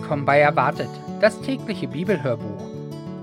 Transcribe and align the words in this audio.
Willkommen 0.00 0.24
bei 0.24 0.38
Erwartet, 0.38 0.88
das 1.20 1.40
tägliche 1.40 1.88
Bibelhörbuch. 1.88 2.62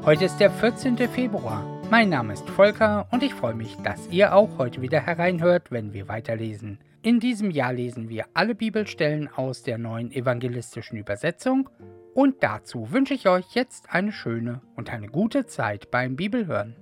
Heute 0.03 0.25
ist 0.25 0.41
der 0.41 0.51
14. 0.51 0.97
Februar. 1.07 1.65
Mein 1.89 2.09
Name 2.09 2.33
ist 2.33 2.49
Volker 2.49 3.07
und 3.11 3.23
ich 3.23 3.33
freue 3.33 3.55
mich, 3.55 3.77
dass 3.77 4.09
ihr 4.09 4.35
auch 4.35 4.57
heute 4.57 4.81
wieder 4.81 4.99
hereinhört, 4.99 5.71
wenn 5.71 5.93
wir 5.93 6.09
weiterlesen. 6.09 6.79
In 7.01 7.21
diesem 7.21 7.49
Jahr 7.49 7.71
lesen 7.71 8.09
wir 8.09 8.25
alle 8.33 8.55
Bibelstellen 8.55 9.29
aus 9.33 9.63
der 9.63 9.77
neuen 9.77 10.11
evangelistischen 10.11 10.97
Übersetzung 10.97 11.69
und 12.13 12.43
dazu 12.43 12.91
wünsche 12.91 13.13
ich 13.13 13.29
euch 13.29 13.45
jetzt 13.53 13.93
eine 13.93 14.11
schöne 14.11 14.59
und 14.75 14.91
eine 14.91 15.07
gute 15.07 15.45
Zeit 15.45 15.89
beim 15.91 16.17
Bibelhören. 16.17 16.75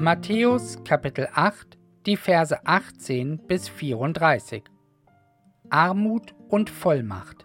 Matthäus 0.00 0.82
Kapitel 0.82 1.28
8, 1.34 1.76
die 2.06 2.16
Verse 2.16 2.58
18 2.64 3.36
bis 3.46 3.68
34. 3.68 4.62
Armut 5.68 6.34
und 6.48 6.70
Vollmacht. 6.70 7.44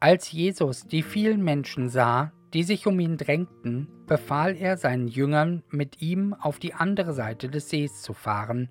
Als 0.00 0.30
Jesus 0.30 0.86
die 0.86 1.02
vielen 1.02 1.42
Menschen 1.42 1.88
sah, 1.88 2.32
die 2.52 2.62
sich 2.62 2.86
um 2.86 3.00
ihn 3.00 3.16
drängten, 3.16 3.88
befahl 4.06 4.54
er 4.54 4.76
seinen 4.76 5.08
Jüngern, 5.08 5.62
mit 5.70 6.02
ihm 6.02 6.34
auf 6.34 6.58
die 6.58 6.74
andere 6.74 7.14
Seite 7.14 7.48
des 7.48 7.70
Sees 7.70 8.02
zu 8.02 8.12
fahren. 8.12 8.68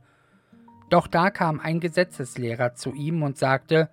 Doch 0.91 1.07
da 1.07 1.31
kam 1.31 1.59
ein 1.59 1.79
Gesetzeslehrer 1.79 2.75
zu 2.75 2.93
ihm 2.93 3.23
und 3.23 3.35
sagte, 3.35 3.89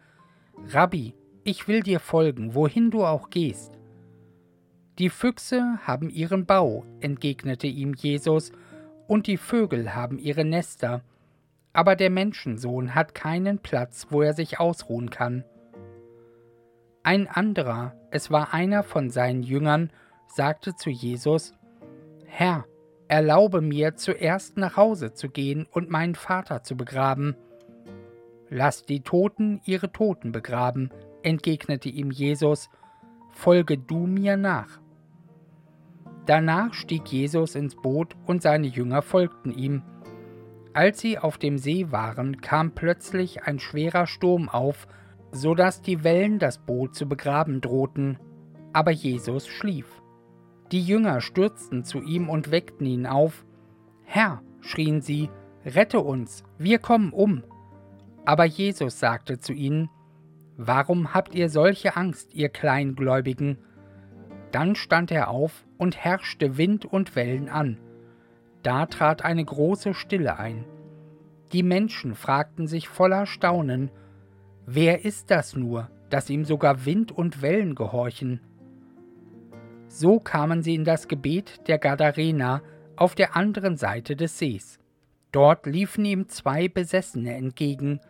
Rabbi, 0.69 1.15
ich 1.45 1.67
will 1.67 1.81
dir 1.81 1.99
folgen, 1.99 2.55
wohin 2.55 2.91
du 2.91 3.07
auch 3.07 3.31
gehst. 3.31 3.76
Die 4.99 5.11
Füchse 5.11 5.79
haben 5.83 6.09
ihren 6.09 6.47
Bau, 6.47 6.85
entgegnete 7.01 7.67
ihm 7.67 7.93
Jesus, 7.93 8.51
und 9.07 9.27
die 9.27 9.37
Vögel 9.37 9.95
haben 9.95 10.19
ihre 10.19 10.45
Nester, 10.45 11.03
aber 11.75 11.97
der 11.97 12.09
Menschensohn 12.09 12.95
hat 12.95 13.15
keinen 13.15 13.59
Platz, 13.59 14.07
wo 14.09 14.23
er 14.23 14.33
sich 14.33 14.59
ausruhen 14.59 15.11
kann. 15.11 15.45
Ein 17.03 17.29
anderer, 17.29 17.95
es 18.11 18.31
war 18.31 18.55
einer 18.55 18.83
von 18.83 19.11
seinen 19.11 19.43
Jüngern, 19.43 19.91
sagte 20.29 20.75
zu 20.75 20.89
Jesus, 20.89 21.53
Herr, 22.25 22.65
erlaube 23.07 23.61
mir 23.61 23.97
zuerst 23.97 24.57
nach 24.57 24.79
Hause 24.79 25.13
zu 25.13 25.29
gehen 25.29 25.67
und 25.71 25.91
meinen 25.91 26.15
Vater 26.15 26.63
zu 26.63 26.75
begraben. 26.75 27.37
Lass 28.49 28.85
die 28.85 29.03
Toten 29.03 29.61
ihre 29.67 29.93
Toten 29.93 30.33
begraben, 30.33 30.91
entgegnete 31.23 31.91
ihm 31.91 32.11
Jesus, 32.11 32.71
folge 33.31 33.77
du 33.77 34.07
mir 34.07 34.39
nach. 34.39 34.81
Danach 36.27 36.75
stieg 36.75 37.07
Jesus 37.07 37.55
ins 37.55 37.77
Boot 37.77 38.17
und 38.27 38.43
seine 38.43 38.67
Jünger 38.67 39.03
folgten 39.03 39.53
ihm. 39.53 39.83
Als 40.73 41.01
sie 41.01 41.19
auf 41.19 41.39
dem 41.39 41.57
See 41.57 41.91
waren, 41.91 42.41
kam 42.41 42.73
plötzlich 42.73 43.45
ein 43.45 43.59
schwerer 43.59 44.07
Sturm 44.07 44.49
auf, 44.49 44.89
so 45.33 45.55
dass 45.55 45.81
die 45.81 46.05
Wellen 46.05 46.39
das 46.39 46.59
Boot 46.59 46.95
zu 46.95 47.09
begraben 47.09 47.61
drohten. 47.61 48.19
Aber 48.73 48.91
Jesus 48.91 49.47
schlief. 49.47 49.87
Die 50.73 50.83
Jünger 50.83 51.21
stürzten 51.21 51.85
zu 51.85 52.03
ihm 52.03 52.29
und 52.29 52.51
weckten 52.51 52.87
ihn 52.87 53.07
auf. 53.07 53.47
Herr, 54.05 54.43
schrien 54.61 55.01
sie, 55.01 55.31
rette 55.65 56.01
uns, 56.01 56.43
wir 56.59 56.79
kommen 56.79 57.13
um. 57.13 57.45
Aber 58.25 58.45
Jesus 58.45 58.99
sagte 58.99 59.39
zu 59.39 59.53
ihnen, 59.53 59.89
Warum 60.59 61.15
habt 61.15 61.35
ihr 61.35 61.51
solche 61.51 61.97
Angst, 61.97 62.35
ihr 62.35 62.49
Kleingläubigen? 62.49 63.59
Dann 64.53 64.75
stand 64.75 65.11
er 65.11 65.29
auf 65.29 65.65
und 65.79 65.97
herrschte 65.97 66.57
Wind 66.57 66.85
und 66.85 67.17
Wellen 67.17 67.49
an. 67.49 67.79
Da 68.63 68.87
trat 68.87 69.25
eine 69.25 69.45
große 69.45 69.95
Stille 69.95 70.39
ein. 70.39 70.65
Die 71.53 71.63
Menschen 71.63 72.15
fragten 72.15 72.67
sich 72.67 72.89
voller 72.89 73.27
Staunen, 73.27 73.91
wer 74.67 75.05
ist 75.05 75.31
das 75.31 75.55
nur, 75.55 75.91
dass 76.11 76.31
ihm 76.31 76.45
sogar 76.45 76.85
Wind 76.85 77.13
und 77.13 77.43
Wellen 77.43 77.75
gehorchen? 77.75 78.41
So 79.89 80.19
kamen 80.19 80.63
sie 80.63 80.75
in 80.75 80.85
das 80.85 81.07
Gebet 81.07 81.69
der 81.69 81.79
Gadarena 81.79 82.63
auf 82.97 83.15
der 83.15 83.37
anderen 83.37 83.77
Seite 83.77 84.17
des 84.17 84.39
Sees. 84.39 84.79
Dort 85.33 85.67
liefen 85.67 86.05
ihm 86.05 86.29
zwei 86.29 86.69
Besessene 86.69 87.35
entgegen, 87.35 88.01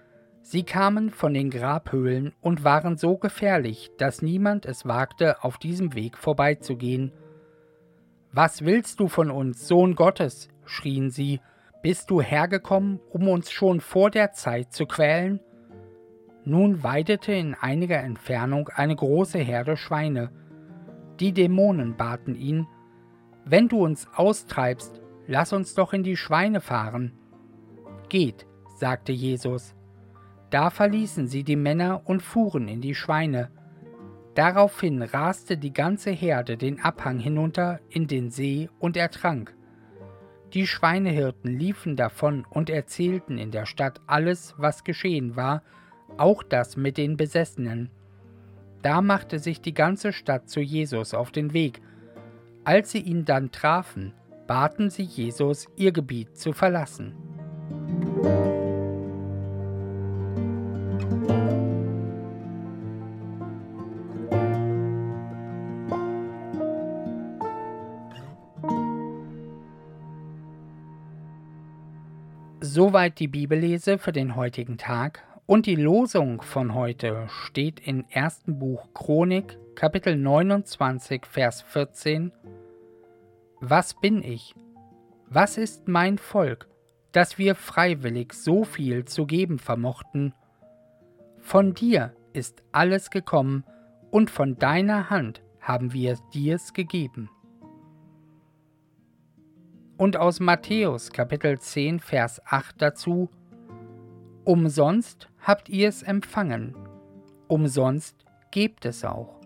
Sie 0.48 0.62
kamen 0.62 1.10
von 1.10 1.34
den 1.34 1.50
Grabhöhlen 1.50 2.32
und 2.40 2.62
waren 2.62 2.96
so 2.96 3.16
gefährlich, 3.16 3.90
dass 3.98 4.22
niemand 4.22 4.64
es 4.64 4.86
wagte, 4.86 5.42
auf 5.42 5.58
diesem 5.58 5.96
Weg 5.96 6.16
vorbeizugehen. 6.16 7.10
Was 8.30 8.64
willst 8.64 9.00
du 9.00 9.08
von 9.08 9.32
uns, 9.32 9.66
Sohn 9.66 9.96
Gottes? 9.96 10.48
schrien 10.64 11.10
sie. 11.10 11.40
Bist 11.82 12.10
du 12.10 12.20
hergekommen, 12.20 13.00
um 13.10 13.26
uns 13.26 13.50
schon 13.50 13.80
vor 13.80 14.08
der 14.08 14.34
Zeit 14.34 14.72
zu 14.72 14.86
quälen? 14.86 15.40
Nun 16.44 16.84
weidete 16.84 17.32
in 17.32 17.54
einiger 17.54 17.98
Entfernung 17.98 18.68
eine 18.68 18.94
große 18.94 19.40
Herde 19.40 19.76
Schweine. 19.76 20.30
Die 21.18 21.32
Dämonen 21.32 21.96
baten 21.96 22.36
ihn, 22.36 22.68
Wenn 23.44 23.66
du 23.66 23.84
uns 23.84 24.06
austreibst, 24.14 25.00
lass 25.26 25.52
uns 25.52 25.74
doch 25.74 25.92
in 25.92 26.04
die 26.04 26.16
Schweine 26.16 26.60
fahren. 26.60 27.18
Geht, 28.08 28.46
sagte 28.76 29.10
Jesus, 29.10 29.75
da 30.56 30.70
verließen 30.70 31.26
sie 31.26 31.44
die 31.44 31.54
Männer 31.54 32.00
und 32.06 32.22
fuhren 32.22 32.66
in 32.66 32.80
die 32.80 32.94
Schweine. 32.94 33.50
Daraufhin 34.34 35.02
raste 35.02 35.58
die 35.58 35.74
ganze 35.74 36.12
Herde 36.12 36.56
den 36.56 36.80
Abhang 36.80 37.18
hinunter 37.18 37.80
in 37.90 38.06
den 38.06 38.30
See 38.30 38.70
und 38.78 38.96
ertrank. 38.96 39.54
Die 40.54 40.66
Schweinehirten 40.66 41.58
liefen 41.58 41.94
davon 41.94 42.46
und 42.48 42.70
erzählten 42.70 43.36
in 43.36 43.50
der 43.50 43.66
Stadt 43.66 44.00
alles, 44.06 44.54
was 44.56 44.82
geschehen 44.82 45.36
war, 45.36 45.62
auch 46.16 46.42
das 46.42 46.78
mit 46.78 46.96
den 46.96 47.18
Besessenen. 47.18 47.90
Da 48.80 49.02
machte 49.02 49.38
sich 49.38 49.60
die 49.60 49.74
ganze 49.74 50.14
Stadt 50.14 50.48
zu 50.48 50.60
Jesus 50.60 51.12
auf 51.12 51.32
den 51.32 51.52
Weg. 51.52 51.82
Als 52.64 52.92
sie 52.92 53.00
ihn 53.00 53.26
dann 53.26 53.52
trafen, 53.52 54.14
baten 54.46 54.88
sie 54.88 55.02
Jesus, 55.02 55.66
ihr 55.76 55.92
Gebiet 55.92 56.38
zu 56.38 56.54
verlassen. 56.54 57.35
Soweit 72.76 73.20
die 73.20 73.28
Bibellese 73.28 73.96
für 73.96 74.12
den 74.12 74.36
heutigen 74.36 74.76
Tag 74.76 75.22
und 75.46 75.64
die 75.64 75.76
Losung 75.76 76.42
von 76.42 76.74
heute 76.74 77.26
steht 77.28 77.80
in 77.80 78.04
1. 78.12 78.42
Buch 78.48 78.88
Chronik, 78.92 79.58
Kapitel 79.74 80.16
29, 80.16 81.24
Vers 81.24 81.62
14. 81.62 82.32
Was 83.60 83.94
bin 83.94 84.22
ich? 84.22 84.54
Was 85.28 85.56
ist 85.56 85.88
mein 85.88 86.18
Volk, 86.18 86.68
dass 87.12 87.38
wir 87.38 87.54
freiwillig 87.54 88.34
so 88.34 88.64
viel 88.64 89.06
zu 89.06 89.24
geben 89.24 89.58
vermochten? 89.58 90.34
Von 91.46 91.74
dir 91.74 92.12
ist 92.32 92.64
alles 92.72 93.10
gekommen 93.10 93.62
und 94.10 94.32
von 94.32 94.58
deiner 94.58 95.10
Hand 95.10 95.42
haben 95.60 95.92
wir 95.92 96.18
dir's 96.34 96.72
gegeben 96.72 97.30
und 99.96 100.16
aus 100.16 100.40
Matthäus 100.40 101.12
Kapitel 101.12 101.60
10 101.60 102.00
Vers 102.00 102.44
8 102.46 102.82
dazu, 102.82 103.30
Umsonst 104.44 105.28
habt 105.40 105.68
ihr 105.68 105.88
es 105.88 106.02
empfangen, 106.02 106.74
umsonst 107.46 108.24
gebt 108.50 108.84
es 108.84 109.04
auch. 109.04 109.40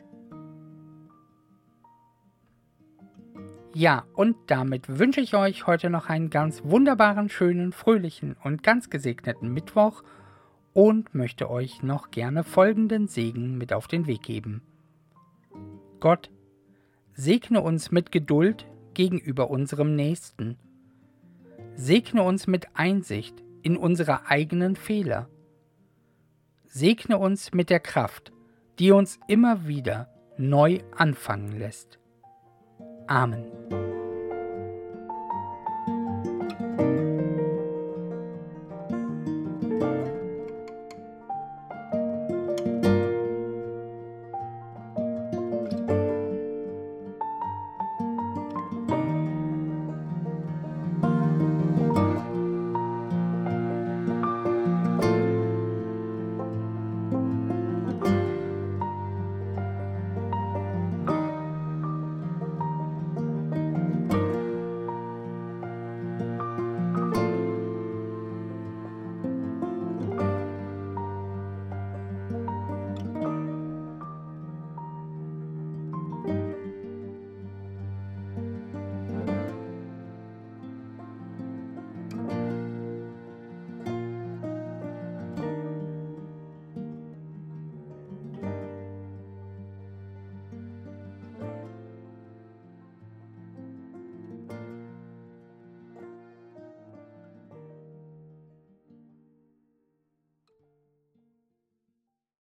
Ja, 3.75 4.05
und 4.15 4.37
damit 4.47 4.99
wünsche 4.99 5.21
ich 5.21 5.35
euch 5.35 5.67
heute 5.67 5.91
noch 5.91 6.09
einen 6.09 6.31
ganz 6.31 6.65
wunderbaren, 6.65 7.29
schönen, 7.29 7.73
fröhlichen 7.73 8.37
und 8.43 8.63
ganz 8.63 8.89
gesegneten 8.89 9.53
Mittwoch 9.53 10.03
und 10.81 11.15
möchte 11.15 11.51
euch 11.51 11.83
noch 11.83 12.11
gerne 12.11 12.43
folgenden 12.43 13.07
Segen 13.07 13.59
mit 13.59 13.75
auf 13.75 13.87
den 13.87 14.07
Weg 14.07 14.23
geben. 14.23 14.63
Gott, 16.01 16.31
segne 17.13 17.61
uns 17.61 17.91
mit 17.91 18.11
Geduld 18.11 18.67
gegenüber 18.95 19.51
unserem 19.51 19.95
Nächsten. 19.95 20.57
Segne 21.75 22.23
uns 22.23 22.47
mit 22.47 22.69
Einsicht 22.73 23.35
in 23.61 23.77
unsere 23.77 24.27
eigenen 24.29 24.75
Fehler. 24.75 25.29
Segne 26.65 27.19
uns 27.19 27.53
mit 27.53 27.69
der 27.69 27.81
Kraft, 27.81 28.33
die 28.79 28.91
uns 28.91 29.21
immer 29.29 29.67
wieder 29.69 30.09
neu 30.39 30.79
anfangen 30.97 31.59
lässt. 31.59 31.99
Amen. 33.07 33.90